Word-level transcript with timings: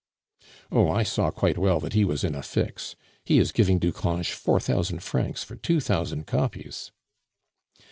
"Oh, 0.71 0.89
I 0.89 1.03
saw 1.03 1.29
quite 1.29 1.59
well 1.59 1.79
that 1.79 1.93
he 1.93 2.03
was 2.05 2.23
in 2.23 2.33
a 2.33 2.41
fix. 2.41 2.95
He 3.23 3.37
is 3.37 3.51
giving 3.51 3.77
Ducange 3.79 4.31
four 4.31 4.59
thousand 4.59 5.03
francs 5.03 5.43
for 5.43 5.55
two 5.55 5.79
thousand 5.79 6.25
copies." 6.25 6.91